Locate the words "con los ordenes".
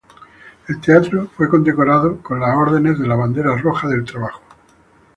2.23-2.97